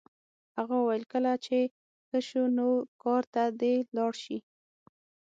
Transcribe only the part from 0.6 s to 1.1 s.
وویل